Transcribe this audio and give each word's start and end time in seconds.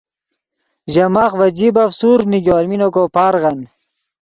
ژے 0.91 1.05
ماخ 1.13 1.31
ڤے 1.39 1.47
جیبف 1.57 1.89
سورڤ 1.99 2.25
نیگو 2.31 2.53
المین 2.57 2.81
کو 2.95 3.01
پارغن 3.15 3.57